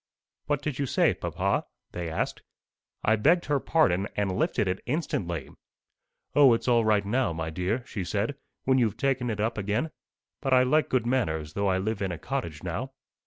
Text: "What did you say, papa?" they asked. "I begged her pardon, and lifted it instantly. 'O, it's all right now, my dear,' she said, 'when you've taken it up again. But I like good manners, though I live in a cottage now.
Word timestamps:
"What 0.47 0.63
did 0.63 0.79
you 0.79 0.87
say, 0.87 1.13
papa?" 1.13 1.67
they 1.91 2.09
asked. 2.09 2.41
"I 3.03 3.15
begged 3.15 3.45
her 3.45 3.59
pardon, 3.59 4.07
and 4.15 4.35
lifted 4.35 4.67
it 4.67 4.81
instantly. 4.87 5.47
'O, 6.35 6.55
it's 6.55 6.67
all 6.67 6.83
right 6.83 7.05
now, 7.05 7.33
my 7.33 7.51
dear,' 7.51 7.85
she 7.85 8.03
said, 8.03 8.33
'when 8.63 8.79
you've 8.79 8.97
taken 8.97 9.29
it 9.29 9.39
up 9.39 9.59
again. 9.59 9.91
But 10.41 10.53
I 10.55 10.63
like 10.63 10.89
good 10.89 11.05
manners, 11.05 11.53
though 11.53 11.67
I 11.67 11.77
live 11.77 12.01
in 12.01 12.11
a 12.11 12.17
cottage 12.17 12.63
now. 12.63 12.93